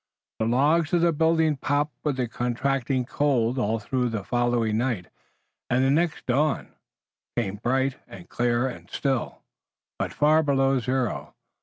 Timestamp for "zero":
10.79-11.35